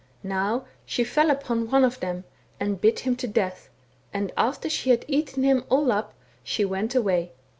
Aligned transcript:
Now 0.23 0.65
she 0.83 1.03
fell 1.03 1.29
upon 1.29 1.69
one 1.69 1.83
of 1.83 1.99
them, 1.99 2.23
and 2.59 2.81
bit 2.81 3.01
him 3.01 3.15
to 3.17 3.27
death, 3.27 3.69
and 4.11 4.31
after 4.35 4.67
she 4.67 4.89
had 4.89 5.05
eaten 5.07 5.43
him 5.43 5.63
all 5.69 5.91
up,, 5.91 6.15
she 6.43 6.65
went 6.65 6.95
away. 6.95 7.33